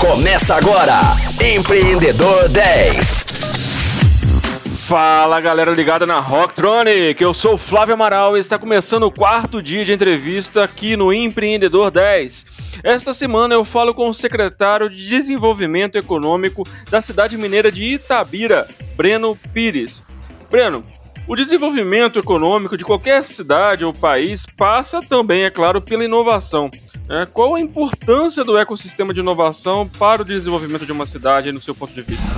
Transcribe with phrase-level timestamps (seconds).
[0.00, 0.98] Começa agora,
[1.54, 3.26] Empreendedor 10.
[4.88, 9.62] Fala galera ligada na Rocktronic, eu sou o Flávio Amaral e está começando o quarto
[9.62, 12.46] dia de entrevista aqui no Empreendedor 10.
[12.82, 18.66] Esta semana eu falo com o secretário de Desenvolvimento Econômico da cidade mineira de Itabira,
[18.96, 20.02] Breno Pires.
[20.50, 20.82] Breno,
[21.28, 26.70] o desenvolvimento econômico de qualquer cidade ou país passa também, é claro, pela inovação.
[27.10, 31.60] É, qual a importância do ecossistema de inovação para o desenvolvimento de uma cidade, no
[31.60, 32.28] seu ponto de vista?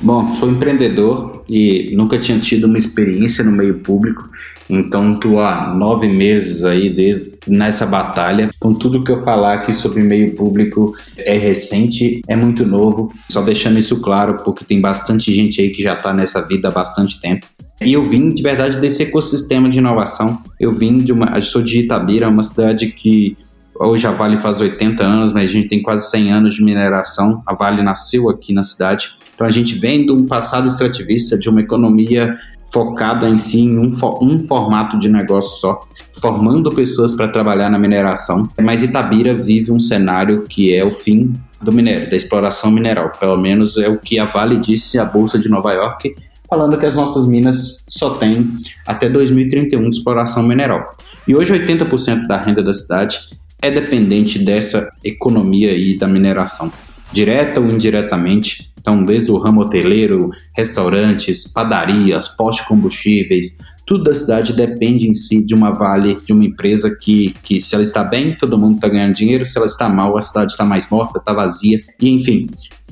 [0.00, 4.30] Bom, sou empreendedor e nunca tinha tido uma experiência no meio público,
[4.68, 8.48] então estou há nove meses aí desde, nessa batalha.
[8.56, 13.42] Então tudo que eu falar aqui sobre meio público é recente, é muito novo, só
[13.42, 17.20] deixando isso claro porque tem bastante gente aí que já está nessa vida há bastante
[17.20, 17.48] tempo.
[17.82, 20.42] E eu vim de verdade desse ecossistema de inovação.
[20.58, 21.34] Eu vim de uma.
[21.34, 23.32] Eu sou de Itabira, uma cidade que
[23.74, 27.42] hoje a Vale faz 80 anos, mas a gente tem quase 100 anos de mineração.
[27.46, 29.16] A Vale nasceu aqui na cidade.
[29.34, 32.36] Então a gente vem de um passado extrativista, de uma economia
[32.70, 33.88] focada em si em um,
[34.20, 35.80] um formato de negócio só,
[36.20, 38.48] formando pessoas para trabalhar na mineração.
[38.60, 43.10] Mas Itabira vive um cenário que é o fim do minério, da exploração mineral.
[43.18, 46.14] Pelo menos é o que a Vale disse à Bolsa de Nova York
[46.50, 48.48] falando que as nossas minas só têm
[48.84, 50.96] até 2031 de exploração mineral.
[51.26, 53.20] E hoje 80% da renda da cidade
[53.62, 56.72] é dependente dessa economia aí da mineração,
[57.12, 58.68] direta ou indiretamente.
[58.80, 65.44] Então, desde o ramo hoteleiro, restaurantes, padarias, postos combustíveis, tudo da cidade depende em si
[65.44, 68.88] de uma vale, de uma empresa que, que se ela está bem, todo mundo está
[68.88, 72.48] ganhando dinheiro, se ela está mal, a cidade está mais morta, está vazia, e enfim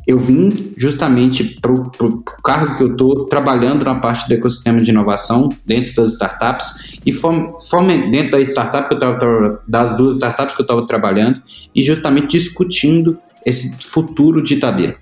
[0.09, 4.91] eu vim justamente para o cargo que eu estou trabalhando na parte do ecossistema de
[4.91, 10.63] inovação dentro das startups e fome, dentro da startup eu tava, das duas startups que
[10.63, 11.43] eu estava trabalhando
[11.75, 14.97] e justamente discutindo esse futuro de Itabira.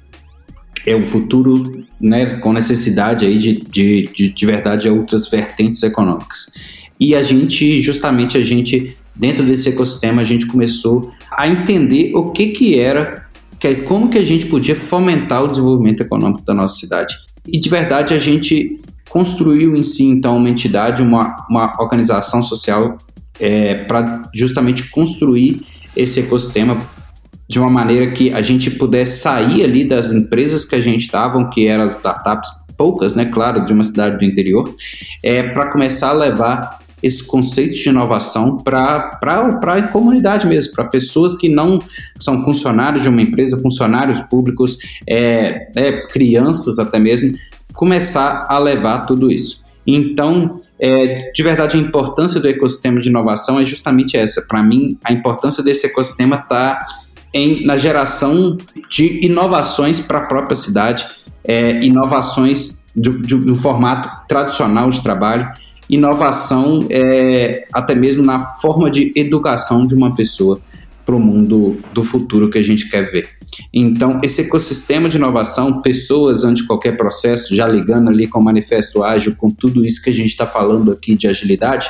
[0.84, 6.52] É um futuro né, com necessidade aí de, de, de, de verdade outras vertentes econômicas.
[6.98, 12.32] E a gente, justamente a gente, dentro desse ecossistema, a gente começou a entender o
[12.32, 13.25] que que era
[13.58, 17.14] que é como que a gente podia fomentar o desenvolvimento econômico da nossa cidade.
[17.46, 22.98] E de verdade a gente construiu em si então uma entidade, uma, uma organização social
[23.40, 25.62] é, para justamente construir
[25.94, 26.80] esse ecossistema
[27.48, 31.48] de uma maneira que a gente pudesse sair ali das empresas que a gente estava,
[31.48, 34.74] que eram as startups poucas, né, claro, de uma cidade do interior,
[35.22, 41.34] é, para começar a levar esse conceito de inovação para a comunidade mesmo, para pessoas
[41.34, 41.78] que não
[42.18, 47.36] são funcionários de uma empresa, funcionários públicos, é, é, crianças até mesmo,
[47.72, 49.64] começar a levar tudo isso.
[49.86, 54.42] Então, é, de verdade, a importância do ecossistema de inovação é justamente essa.
[54.48, 56.82] Para mim, a importância desse ecossistema está
[57.64, 58.56] na geração
[58.88, 61.06] de inovações para a própria cidade,
[61.44, 65.46] é, inovações de, de, de um formato tradicional de trabalho,
[65.88, 70.60] inovação é, até mesmo na forma de educação de uma pessoa
[71.04, 73.28] para o mundo do futuro que a gente quer ver.
[73.72, 78.44] Então, esse ecossistema de inovação, pessoas antes de qualquer processo, já ligando ali com o
[78.44, 81.88] manifesto ágil, com tudo isso que a gente está falando aqui de agilidade,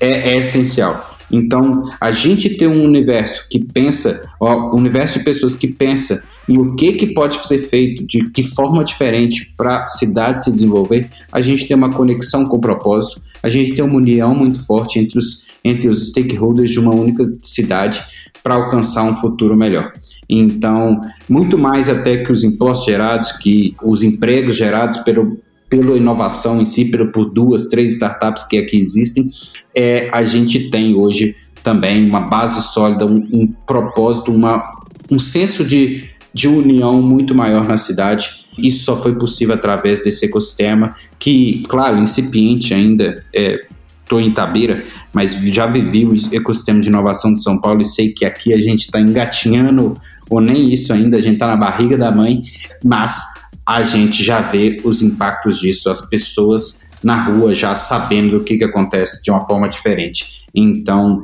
[0.00, 1.18] é, é essencial.
[1.30, 6.58] Então, a gente ter um universo que pensa, ó, universo de pessoas que pensa em
[6.58, 11.08] o que, que pode ser feito, de que forma diferente para a cidade se desenvolver,
[11.30, 14.98] a gente tem uma conexão com o propósito, a gente tem uma união muito forte
[14.98, 18.02] entre os, entre os stakeholders de uma única cidade
[18.42, 19.92] para alcançar um futuro melhor.
[20.28, 25.38] Então, muito mais até que os impostos gerados, que os empregos gerados pelo,
[25.68, 29.30] pela inovação em si, pelo, por duas, três startups que aqui existem,
[29.72, 35.64] é, a gente tem hoje também uma base sólida, um, um propósito, uma, um senso
[35.64, 38.46] de de união muito maior na cidade.
[38.58, 44.84] Isso só foi possível através desse ecossistema, que, claro, incipiente ainda, estou é, em Itabira,
[45.12, 48.58] mas já vivi o ecossistema de inovação de São Paulo e sei que aqui a
[48.58, 49.96] gente está engatinhando,
[50.28, 52.42] ou nem isso ainda, a gente está na barriga da mãe,
[52.84, 53.20] mas
[53.66, 58.58] a gente já vê os impactos disso, as pessoas na rua já sabendo o que,
[58.58, 60.44] que acontece de uma forma diferente.
[60.54, 61.22] Então,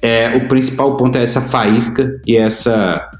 [0.00, 3.10] é, o principal ponto é essa faísca e essa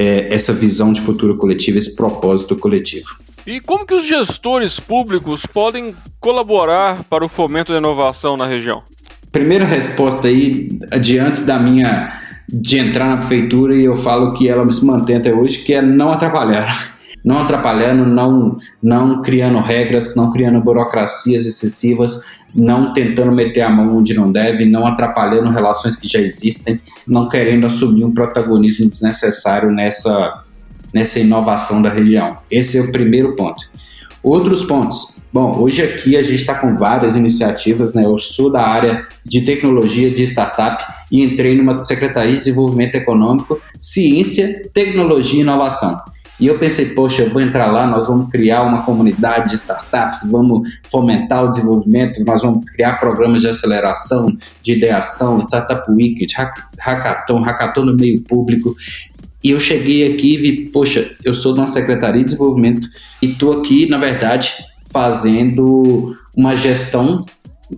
[0.00, 3.18] é, essa visão de futuro coletivo, esse propósito coletivo.
[3.46, 8.82] E como que os gestores públicos podem colaborar para o fomento da inovação na região?
[9.30, 10.70] Primeira resposta aí,
[11.00, 12.18] de antes da minha
[12.48, 15.82] de entrar na prefeitura e eu falo que ela se mantém até hoje, que é
[15.82, 16.98] não atrapalhar.
[17.22, 22.24] Não atrapalhando, não, não criando regras, não criando burocracias excessivas,
[22.54, 27.28] não tentando meter a mão onde não deve, não atrapalhando relações que já existem, não
[27.28, 30.42] querendo assumir um protagonismo desnecessário nessa,
[30.92, 32.38] nessa inovação da região.
[32.50, 33.62] Esse é o primeiro ponto.
[34.22, 35.24] Outros pontos.
[35.32, 38.04] Bom, hoje aqui a gente está com várias iniciativas, né?
[38.04, 43.60] Eu sou da área de tecnologia de startup e entrei numa Secretaria de Desenvolvimento Econômico,
[43.78, 46.00] Ciência, Tecnologia e Inovação.
[46.40, 50.22] E eu pensei, poxa, eu vou entrar lá, nós vamos criar uma comunidade de startups,
[50.30, 56.26] vamos fomentar o desenvolvimento, nós vamos criar programas de aceleração, de ideação, Startup Week,
[56.78, 58.74] hackathon, hackathon no meio público.
[59.44, 62.88] E eu cheguei aqui e vi, poxa, eu sou de uma secretaria de desenvolvimento
[63.20, 64.54] e estou aqui, na verdade,
[64.90, 67.20] fazendo uma gestão.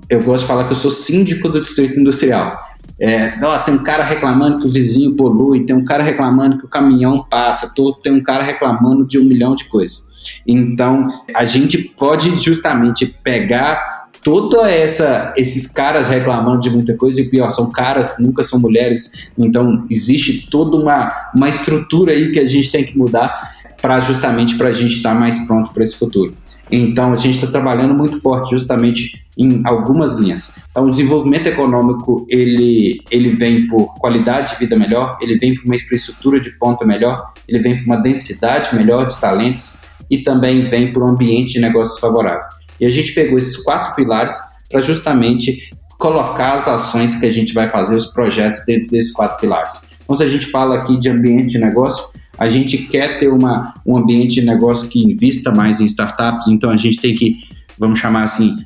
[0.09, 2.72] Eu gosto de falar que eu sou síndico do distrito industrial.
[3.05, 6.65] É, ó, tem um cara reclamando que o vizinho polui, tem um cara reclamando que
[6.65, 10.13] o caminhão passa, tem um cara reclamando de um milhão de coisas.
[10.47, 17.29] Então, a gente pode justamente pegar toda essa esses caras reclamando de muita coisa e
[17.29, 22.47] pior são caras nunca são mulheres então existe toda uma, uma estrutura aí que a
[22.47, 23.51] gente tem que mudar
[23.83, 26.33] para justamente para a gente estar tá mais pronto para esse futuro
[26.73, 30.63] então, a gente está trabalhando muito forte justamente em algumas linhas.
[30.71, 35.65] Então, o desenvolvimento econômico, ele, ele vem por qualidade de vida melhor, ele vem por
[35.65, 39.81] uma infraestrutura de ponta melhor, ele vem por uma densidade melhor de talentos
[40.11, 42.45] e também vem por um ambiente de negócios favorável.
[42.79, 44.37] E a gente pegou esses quatro pilares
[44.71, 49.39] para justamente colocar as ações que a gente vai fazer, os projetos dentro desses quatro
[49.39, 49.87] pilares.
[50.03, 53.73] Então, se a gente fala aqui de ambiente de negócio, a gente quer ter uma,
[53.87, 57.37] um ambiente de negócio que invista mais em startups, então a gente tem que,
[57.79, 58.57] vamos chamar assim,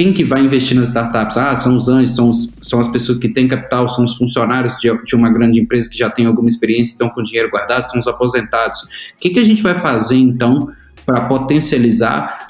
[0.00, 1.36] quem que vai investir nas startups?
[1.36, 4.78] Ah, são os anjos, são, os, são as pessoas que têm capital, são os funcionários
[4.78, 8.00] de, de uma grande empresa que já tem alguma experiência, estão com dinheiro guardado, são
[8.00, 8.80] os aposentados.
[8.80, 8.86] O
[9.20, 10.70] que, que a gente vai fazer, então,
[11.04, 12.46] para potencializar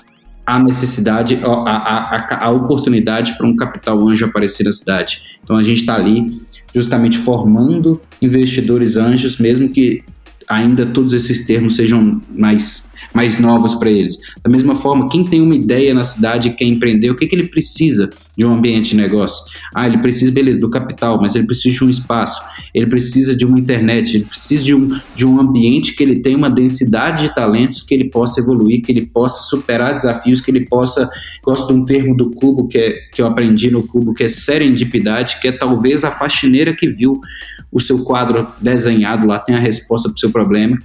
[0.46, 5.20] a necessidade, a, a, a, a oportunidade para um capital anjo aparecer na cidade?
[5.42, 6.30] Então, a gente está ali
[6.72, 10.04] justamente formando investidores anjos, mesmo que
[10.48, 14.18] ainda todos esses termos sejam mais, mais novos para eles.
[14.42, 17.34] Da mesma forma, quem tem uma ideia na cidade e quer empreender, o que, que
[17.34, 19.44] ele precisa de um ambiente de negócio?
[19.74, 22.42] Ah, ele precisa, beleza, do capital, mas ele precisa de um espaço,
[22.74, 26.36] ele precisa de uma internet, ele precisa de um, de um ambiente que ele tenha
[26.36, 30.66] uma densidade de talentos, que ele possa evoluir, que ele possa superar desafios, que ele
[30.66, 31.08] possa.
[31.42, 34.28] Gosto de um termo do Cubo que, é, que eu aprendi no Cubo, que é
[34.28, 37.20] serendipidade, que é talvez a faxineira que viu
[37.72, 40.78] o seu quadro desenhado lá tem a resposta para o seu problema,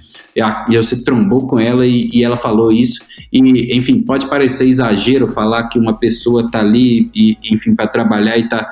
[0.68, 3.00] você trombou com ela e, e, ela falou isso,
[3.32, 8.36] e enfim, pode parecer exagero falar que uma pessoa está ali, e, enfim, para trabalhar
[8.36, 8.68] e está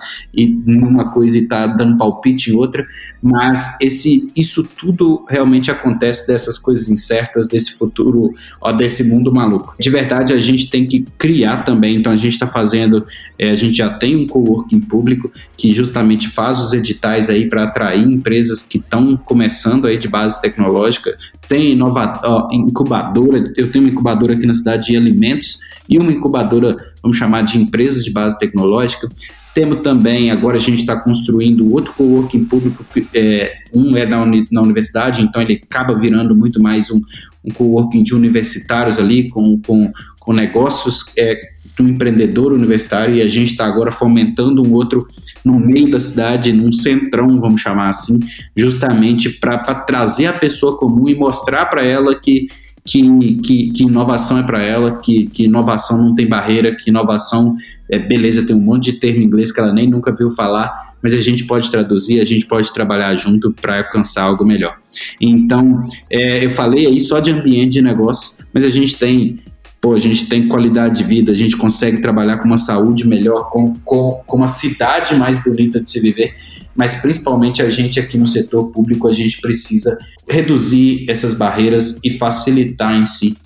[0.67, 2.87] numa coisa e está dando palpite em outra,
[3.23, 9.75] mas esse, isso tudo realmente acontece dessas coisas incertas, desse futuro, ó, desse mundo maluco.
[9.81, 13.07] De verdade, a gente tem que criar também, então a gente está fazendo,
[13.39, 17.65] é, a gente já tem um coworking público que justamente faz os editais aí para
[17.65, 21.17] atrair empresas que estão começando aí de base tecnológica,
[21.55, 26.11] tem inova, ó, incubadora, eu tenho uma incubadora aqui na cidade de alimentos e uma
[26.11, 29.09] incubadora, vamos chamar de empresas de base tecnológica.
[29.55, 32.85] Temos também, agora a gente está construindo outro coworking público,
[33.15, 37.01] é, um é na, uni, na, universidade, então ele acaba virando muito mais um,
[37.45, 41.41] um coworking de universitários ali, com, com, com negócios é,
[41.83, 45.07] um empreendedor universitário e a gente está agora fomentando um outro
[45.45, 48.21] no meio da cidade, num centrão, vamos chamar assim,
[48.57, 52.47] justamente para trazer a pessoa comum e mostrar para ela que,
[52.85, 53.03] que,
[53.37, 57.57] que, que, inovação é para ela, que, que inovação não tem barreira, que inovação
[57.91, 60.73] é beleza, tem um monte de termo em inglês que ela nem nunca viu falar,
[61.03, 64.77] mas a gente pode traduzir, a gente pode trabalhar junto para alcançar algo melhor.
[65.21, 69.41] Então, é, eu falei aí só de ambiente de negócio, mas a gente tem
[69.85, 73.51] pô, a gente tem qualidade de vida, a gente consegue trabalhar com uma saúde melhor,
[73.51, 76.35] com, com, com uma cidade mais bonita de se viver,
[76.75, 82.09] mas principalmente a gente aqui no setor público, a gente precisa reduzir essas barreiras e
[82.17, 83.37] facilitar em si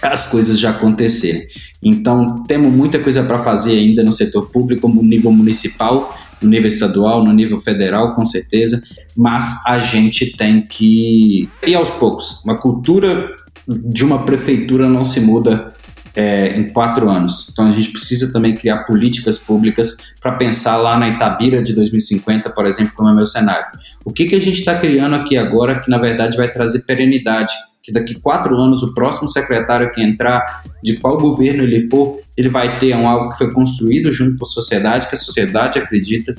[0.00, 1.46] as coisas já acontecerem.
[1.82, 6.68] Então, temos muita coisa para fazer ainda no setor público, no nível municipal, no nível
[6.68, 8.82] estadual, no nível federal, com certeza,
[9.14, 12.42] mas a gente tem que ir aos poucos.
[12.42, 13.28] Uma cultura
[13.68, 15.74] de uma prefeitura não se muda
[16.16, 17.48] é, em quatro anos.
[17.52, 22.50] Então a gente precisa também criar políticas públicas para pensar lá na Itabira de 2050,
[22.50, 23.66] por exemplo, como é meu cenário.
[24.04, 27.52] O que, que a gente está criando aqui agora que na verdade vai trazer perenidade?
[27.82, 32.48] Que daqui quatro anos o próximo secretário que entrar, de qual governo ele for, ele
[32.48, 36.34] vai ter um, algo que foi construído junto com a sociedade, que a sociedade acredita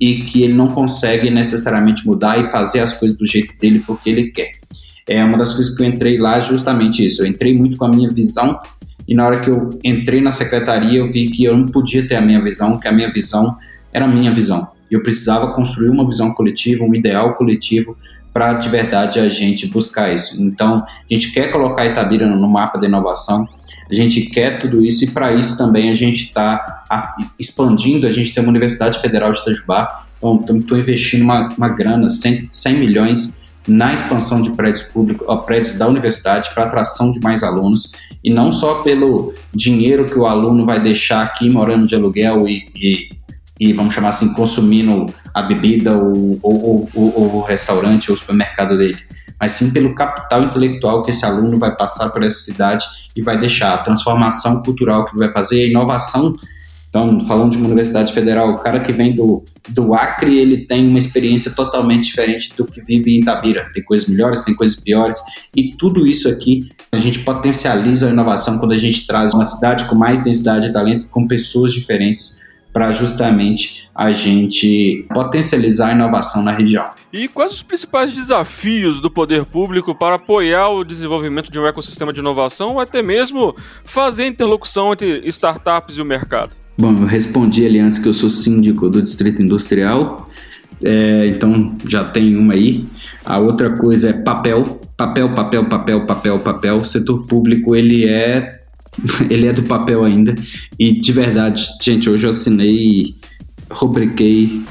[0.00, 4.10] e que ele não consegue necessariamente mudar e fazer as coisas do jeito dele porque
[4.10, 4.52] ele quer.
[5.06, 7.22] É uma das coisas que eu entrei lá justamente isso.
[7.22, 8.58] Eu entrei muito com a minha visão
[9.06, 12.16] E na hora que eu entrei na secretaria, eu vi que eu não podia ter
[12.16, 13.56] a minha visão, que a minha visão
[13.92, 14.66] era a minha visão.
[14.90, 17.96] Eu precisava construir uma visão coletiva, um ideal coletivo
[18.32, 20.42] para de verdade a gente buscar isso.
[20.42, 23.46] Então, a gente quer colocar Itabira no mapa da inovação,
[23.88, 26.84] a gente quer tudo isso e para isso também a gente está
[27.38, 28.06] expandindo.
[28.06, 32.46] A gente tem uma Universidade Federal de Itajubá, então estou investindo uma, uma grana, 100,
[32.50, 37.42] 100 milhões na expansão de prédios públicos, ó, prédios da universidade para atração de mais
[37.42, 37.92] alunos
[38.22, 42.70] e não só pelo dinheiro que o aluno vai deixar aqui morando de aluguel e,
[42.74, 43.08] e,
[43.58, 48.18] e vamos chamar assim consumindo a bebida ou, ou, ou, ou o restaurante ou o
[48.18, 48.98] supermercado dele,
[49.40, 52.84] mas sim pelo capital intelectual que esse aluno vai passar por essa cidade
[53.16, 56.36] e vai deixar, a transformação cultural que vai fazer, a inovação.
[56.94, 60.86] Então, falando de uma universidade federal, o cara que vem do, do Acre, ele tem
[60.86, 63.68] uma experiência totalmente diferente do que vive em Itabira.
[63.74, 65.18] Tem coisas melhores, tem coisas piores,
[65.56, 69.86] e tudo isso aqui a gente potencializa a inovação quando a gente traz uma cidade
[69.86, 76.44] com mais densidade de talento, com pessoas diferentes, para justamente a gente potencializar a inovação
[76.44, 76.88] na região.
[77.12, 82.12] E quais os principais desafios do poder público para apoiar o desenvolvimento de um ecossistema
[82.12, 83.52] de inovação ou até mesmo
[83.84, 86.62] fazer interlocução entre startups e o mercado?
[86.76, 90.28] Bom, eu respondi ali antes que eu sou síndico do Distrito Industrial,
[90.82, 92.84] é, então já tem uma aí.
[93.24, 96.78] A outra coisa é papel, papel, papel, papel, papel, papel.
[96.78, 98.60] O setor público ele é
[99.30, 100.34] ele é do papel ainda
[100.78, 103.16] e de verdade, gente, hoje eu assinei,
[103.70, 104.62] rubriquei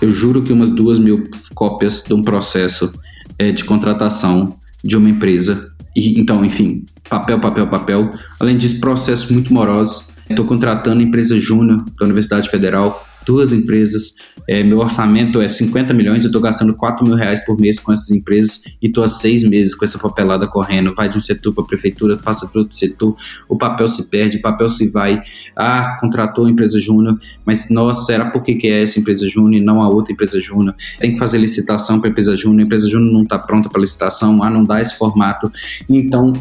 [0.00, 2.92] eu juro que umas duas mil cópias de um processo
[3.38, 5.72] é, de contratação de uma empresa.
[5.94, 8.10] E, então, enfim, papel, papel, papel.
[8.38, 10.09] Além disso, processos muito morosos.
[10.30, 14.16] Estou contratando empresa júnior da Universidade Federal duas empresas.
[14.48, 17.92] É, meu orçamento é 50 milhões, eu estou gastando 4 mil reais por mês com
[17.92, 20.92] essas empresas e estou há seis meses com essa papelada correndo.
[20.94, 23.16] Vai de um setor para a prefeitura, passa para outro setor,
[23.48, 25.20] o papel se perde, o papel se vai.
[25.54, 29.54] Ah, contratou a empresa júnior, mas nossa, será por que, que é essa empresa júnior
[29.54, 30.74] e não a outra empresa júnior?
[30.98, 33.80] Tem que fazer licitação para a empresa júnior, a empresa júnior não está pronta para
[33.80, 35.50] licitação, ah, não dá esse formato.
[35.88, 36.32] Então,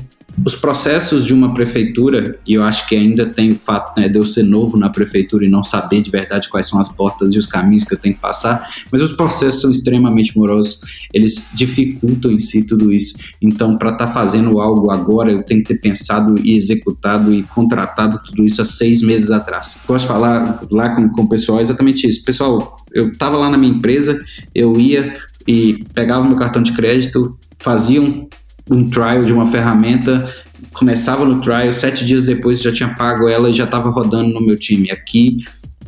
[0.46, 4.18] os processos de uma prefeitura, e eu acho que ainda tem o fato né, de
[4.18, 7.38] eu ser novo na prefeitura e não saber de verdade quais são as portas e
[7.38, 10.82] os caminhos que eu tenho que passar, mas os processos são extremamente morosos,
[11.14, 13.18] eles dificultam em si tudo isso.
[13.42, 17.44] Então, para estar tá fazendo algo agora, eu tenho que ter pensado e executado e
[17.44, 19.82] contratado tudo isso há seis meses atrás.
[19.86, 22.24] Posso falar lá com, com o pessoal exatamente isso.
[22.24, 24.20] Pessoal, eu estava lá na minha empresa,
[24.54, 25.18] eu ia
[25.48, 28.28] e pegava meu cartão de crédito, fazia um
[28.70, 30.34] um trial de uma ferramenta,
[30.74, 34.46] começava no trial, sete dias depois já tinha pago ela e já estava rodando no
[34.46, 34.92] meu time.
[34.92, 35.38] Aqui,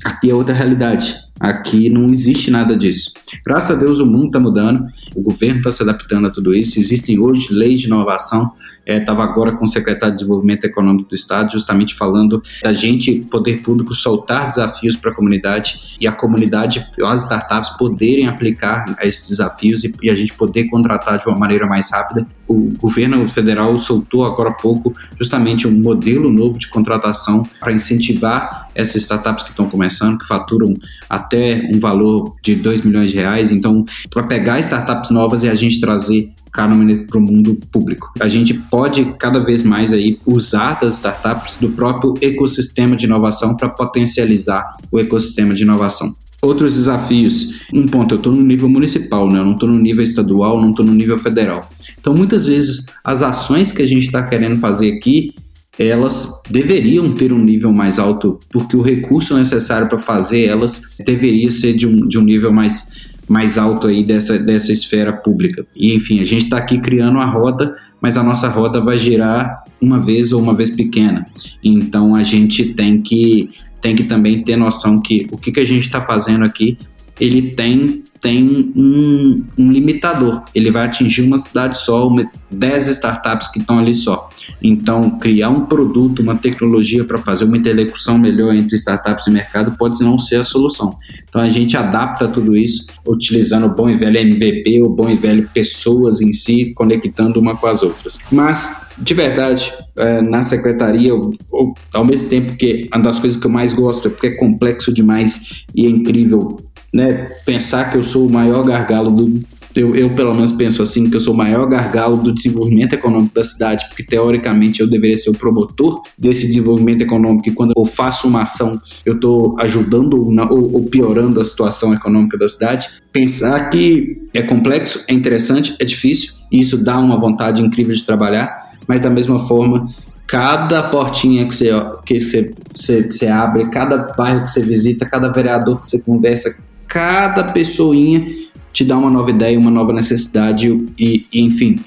[0.03, 1.15] aqui é outra realidade.
[1.39, 3.13] Aqui não existe nada disso.
[3.45, 4.85] Graças a Deus o mundo está mudando,
[5.15, 6.79] o governo está se adaptando a tudo isso.
[6.79, 8.51] Existem hoje leis de inovação
[8.85, 13.21] estava é, agora com o secretário de Desenvolvimento Econômico do Estado, justamente falando da gente,
[13.29, 19.29] poder público, soltar desafios para a comunidade e a comunidade, as startups poderem aplicar esses
[19.29, 22.25] desafios e, e, a gente poder contratar de uma maneira mais rápida.
[22.51, 28.69] O governo federal soltou agora há pouco justamente um modelo novo de contratação para incentivar
[28.75, 30.75] essas startups que estão começando, que faturam
[31.09, 33.51] até um valor de 2 milhões de reais.
[33.51, 38.11] Então, para pegar startups novas e a gente trazer Kahneman para o mundo público.
[38.19, 43.55] A gente pode cada vez mais aí usar das startups do próprio ecossistema de inovação
[43.55, 46.13] para potencializar o ecossistema de inovação.
[46.41, 47.59] Outros desafios.
[47.73, 49.39] Um ponto, eu estou no nível municipal, né?
[49.39, 51.69] eu não estou no nível estadual, não estou no nível federal.
[51.99, 55.35] Então, muitas vezes, as ações que a gente está querendo fazer aqui,
[55.77, 61.49] elas deveriam ter um nível mais alto, porque o recurso necessário para fazer elas deveria
[61.49, 65.65] ser de um, de um nível mais mais alto aí dessa, dessa esfera pública.
[65.73, 69.63] E enfim, a gente está aqui criando a roda, mas a nossa roda vai girar
[69.79, 71.25] uma vez ou uma vez pequena.
[71.63, 73.49] Então a gente tem que,
[73.81, 76.77] tem que também ter noção que o que, que a gente está fazendo aqui,
[77.19, 80.43] ele tem tem um, um, limitador.
[80.53, 84.29] Ele vai atingir uma cidade só, uma, 10 startups que estão ali só.
[84.61, 89.75] Então, criar um produto, uma tecnologia para fazer uma interlocução melhor entre startups e mercado
[89.77, 90.95] pode não ser a solução.
[91.27, 95.15] Então, a gente adapta tudo isso utilizando o bom e velho MVP, o bom e
[95.15, 98.19] velho pessoas em si, conectando uma com as outras.
[98.31, 103.39] Mas, de verdade, é, na secretaria, eu, eu, ao mesmo tempo que uma das coisas
[103.39, 106.59] que eu mais gosto é porque é complexo demais e é incrível
[106.93, 109.41] né, pensar que eu sou o maior gargalo do.
[109.73, 113.33] Eu, eu, pelo menos, penso assim, que eu sou o maior gargalo do desenvolvimento econômico
[113.33, 117.85] da cidade, porque teoricamente eu deveria ser o promotor desse desenvolvimento econômico, e quando eu
[117.85, 122.89] faço uma ação, eu estou ajudando ou, ou piorando a situação econômica da cidade.
[123.13, 128.03] Pensar que é complexo, é interessante, é difícil, e isso dá uma vontade incrível de
[128.03, 129.87] trabalhar, mas da mesma forma
[130.27, 131.69] cada portinha que você,
[132.05, 136.55] que você, você, você abre, cada bairro que você visita, cada vereador que você conversa,
[136.91, 138.27] cada pessoinha
[138.73, 140.67] te dá uma nova ideia, uma nova necessidade
[140.99, 141.79] e, e enfim,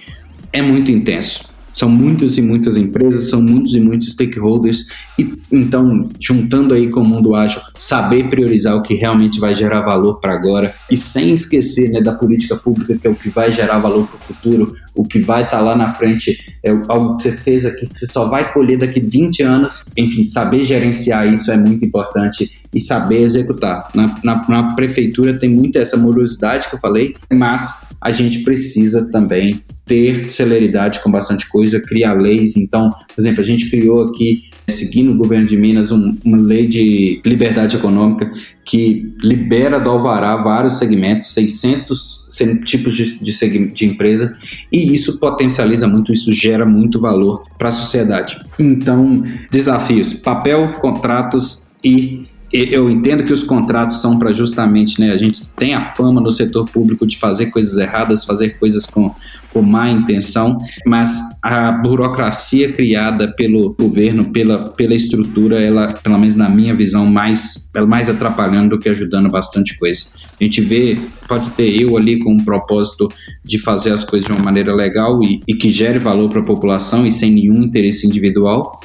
[0.51, 1.54] é muito intenso.
[1.75, 4.87] São muitas e muitas empresas, são muitos e muitos stakeholders,
[5.19, 9.83] e então, juntando aí com o mundo ágil, saber priorizar o que realmente vai gerar
[9.83, 13.53] valor para agora, e sem esquecer né, da política pública, que é o que vai
[13.53, 17.17] gerar valor para o futuro, o que vai estar tá lá na frente, é algo
[17.17, 19.91] que você fez aqui, que você só vai colher daqui 20 anos.
[19.97, 23.91] Enfim, saber gerenciar isso é muito importante e saber executar.
[23.95, 29.09] Na, na, na prefeitura tem muita essa morosidade que eu falei, mas a gente precisa
[29.11, 32.57] também ter celeridade com bastante coisa, criar leis.
[32.57, 36.67] Então, por exemplo, a gente criou aqui, seguindo o governo de Minas, um, uma lei
[36.67, 38.33] de liberdade econômica
[38.65, 42.27] que libera do Alvará vários segmentos, 600
[42.65, 44.37] tipos de, de, de empresa,
[44.73, 48.41] e isso potencializa muito, isso gera muito valor para a sociedade.
[48.59, 55.11] Então, desafios: papel, contratos e eu entendo que os contratos são para justamente, né?
[55.11, 59.13] A gente tem a fama no setor público de fazer coisas erradas, fazer coisas com,
[59.53, 66.37] com má intenção, mas a burocracia criada pelo governo, pela, pela estrutura, ela, pelo menos
[66.37, 70.05] na minha visão, mais, mais atrapalhando do que ajudando bastante coisa.
[70.41, 70.97] A gente vê,
[71.27, 73.11] pode ter eu ali com um propósito
[73.45, 76.45] de fazer as coisas de uma maneira legal e, e que gere valor para a
[76.45, 78.77] população e sem nenhum interesse individual,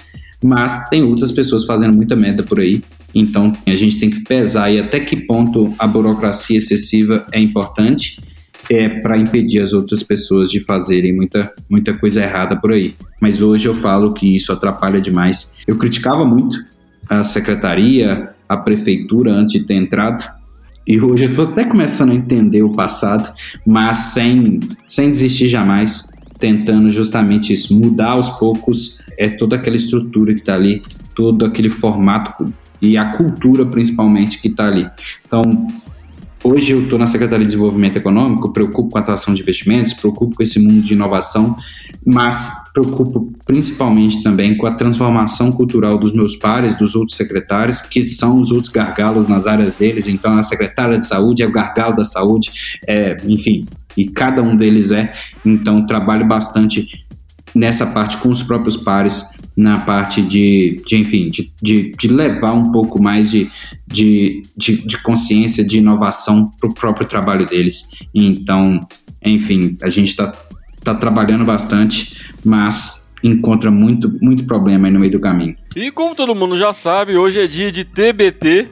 [0.43, 2.81] mas tem outras pessoas fazendo muita merda por aí
[3.13, 8.21] então, a gente tem que pesar aí até que ponto a burocracia excessiva é importante
[8.69, 12.93] é para impedir as outras pessoas de fazerem muita, muita coisa errada por aí.
[13.19, 15.57] Mas hoje eu falo que isso atrapalha demais.
[15.65, 16.55] Eu criticava muito
[17.09, 20.23] a secretaria, a prefeitura antes de ter entrado,
[20.89, 23.31] e hoje eu estou até começando a entender o passado,
[23.63, 30.33] mas sem, sem desistir jamais, tentando justamente isso, mudar aos poucos é toda aquela estrutura
[30.33, 30.81] que está ali,
[31.15, 34.89] todo aquele formato e a cultura principalmente que está ali.
[35.25, 35.67] Então,
[36.43, 40.35] hoje eu estou na Secretaria de Desenvolvimento Econômico, preocupo com a atração de investimentos, preocupo
[40.35, 41.55] com esse mundo de inovação,
[42.05, 48.05] mas preocupo principalmente também com a transformação cultural dos meus pares, dos outros secretários, que
[48.05, 50.07] são os outros gargalos nas áreas deles.
[50.07, 53.65] Então, a secretária de saúde é o gargalo da saúde, é, enfim,
[53.97, 55.13] e cada um deles é.
[55.45, 57.05] Então, trabalho bastante
[57.53, 62.53] nessa parte com os próprios pares na parte de, de enfim, de, de, de, levar
[62.53, 63.51] um pouco mais de,
[63.85, 67.89] de, de, de consciência, de inovação para o próprio trabalho deles.
[68.13, 68.87] Então,
[69.23, 70.33] enfim, a gente está
[70.83, 75.55] tá trabalhando bastante, mas encontra muito, muito problema aí no meio do caminho.
[75.75, 78.69] E como todo mundo já sabe, hoje é dia de TBT,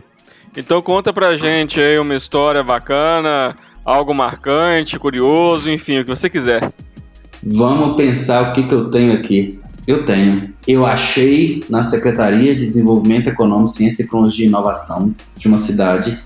[0.56, 6.30] então conta pra gente aí uma história bacana, algo marcante, curioso, enfim, o que você
[6.30, 6.72] quiser.
[7.44, 9.60] Vamos pensar o que, que eu tenho aqui.
[9.88, 10.54] Eu tenho.
[10.68, 16.20] Eu achei na Secretaria de Desenvolvimento Econômico, Ciência, Tecnologia e Inovação de uma cidade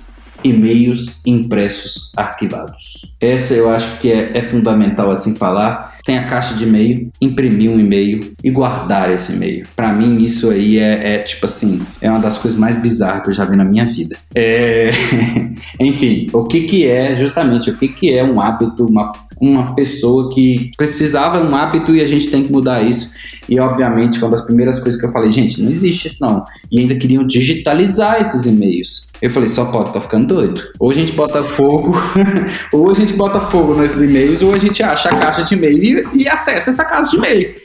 [0.43, 3.13] e-mails impressos arquivados.
[3.19, 6.00] Essa eu acho que é, é fundamental assim falar.
[6.04, 9.68] Tem a caixa de e-mail, imprimir um e-mail e guardar esse e-mail.
[9.76, 13.30] Para mim, isso aí é, é, tipo assim, é uma das coisas mais bizarras que
[13.30, 14.18] eu já vi na minha vida.
[14.34, 14.92] É...
[15.80, 19.12] Enfim, o que que é justamente o que que é um hábito, uma
[19.42, 23.12] uma pessoa que precisava um hábito e a gente tem que mudar isso.
[23.50, 26.46] E obviamente, uma das primeiras coisas que eu falei, gente, não existe isso não.
[26.72, 29.10] E ainda queriam digitalizar esses e-mails.
[29.20, 30.62] Eu falei, só pode, tô ficando doido.
[30.80, 31.96] Ou a gente bota fogo,
[32.72, 35.84] ou a gente bota fogo nesses e-mails, ou a gente acha a caixa de e-mail
[36.14, 37.56] e, acessa essa caixa de e-mail.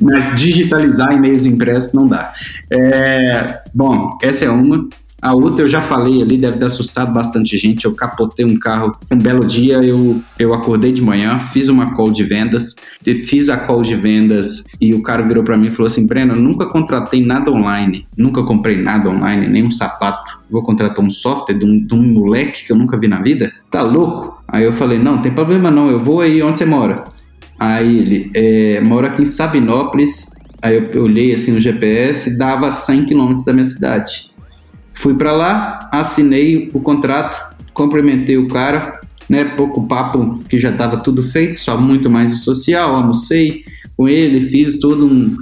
[0.00, 2.32] Mas digitalizar e-mails impressos não dá.
[2.70, 4.88] É, bom, essa é uma.
[5.22, 7.84] A outra eu já falei ali, deve ter assustado bastante gente.
[7.84, 8.96] Eu capotei um carro.
[9.08, 13.56] Um belo dia eu, eu acordei de manhã, fiz uma call de vendas, fiz a
[13.56, 17.24] call de vendas e o cara virou para mim e falou assim: Breno, nunca contratei
[17.24, 20.40] nada online, nunca comprei nada online, nem um sapato.
[20.50, 23.52] Vou contratar um software de um, de um moleque que eu nunca vi na vida?
[23.70, 24.42] Tá louco?
[24.48, 27.04] Aí eu falei: Não, tem problema não, eu vou aí onde você mora.
[27.62, 30.34] Aí ele é, mora aqui em Sabinópolis.
[30.60, 34.32] Aí eu olhei assim no GPS, dava 100 quilômetros da minha cidade.
[34.92, 39.44] Fui para lá, assinei o contrato, cumprimentei o cara, né?
[39.44, 43.64] Pouco papo que já estava tudo feito, só muito mais o social, almocei
[43.96, 45.36] com ele, fiz todo um,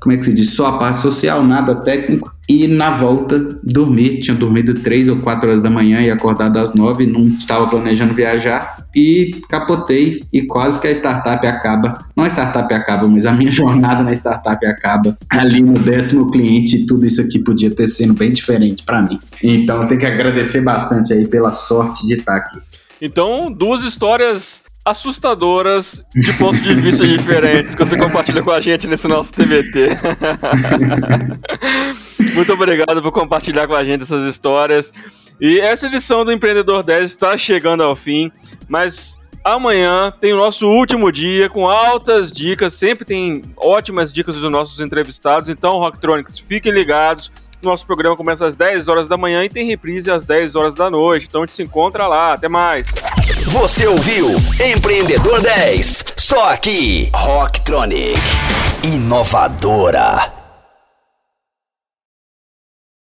[0.00, 2.32] como é que se diz, só a parte social, nada técnico.
[2.48, 4.20] E na volta, dormi.
[4.20, 7.06] Tinha dormido três ou quatro horas da manhã e acordado às nove.
[7.06, 8.84] Não estava planejando viajar.
[8.94, 10.22] E capotei.
[10.32, 12.06] E quase que a startup acaba.
[12.14, 15.16] Não a startup acaba, mas a minha jornada na startup acaba.
[15.30, 19.18] Ali no décimo cliente, tudo isso aqui podia ter sido bem diferente para mim.
[19.42, 22.58] Então eu tenho que agradecer bastante aí pela sorte de estar aqui.
[23.00, 28.86] Então, duas histórias assustadoras de pontos de vista diferentes que você compartilha com a gente
[28.86, 29.88] nesse nosso TBT.
[32.34, 34.92] Muito obrigado por compartilhar com a gente essas histórias.
[35.40, 38.30] E essa edição do Empreendedor 10 está chegando ao fim,
[38.68, 44.50] mas Amanhã tem o nosso último dia com altas dicas, sempre tem ótimas dicas dos
[44.50, 45.50] nossos entrevistados.
[45.50, 47.30] Então, Rocktronics, fiquem ligados.
[47.64, 50.90] Nosso programa começa às 10 horas da manhã e tem reprise às 10 horas da
[50.90, 51.26] noite.
[51.28, 52.34] Então a gente se encontra lá.
[52.34, 52.88] Até mais.
[53.46, 54.28] Você ouviu
[54.60, 58.20] Empreendedor 10, só aqui, Rocktronic,
[58.82, 60.43] inovadora.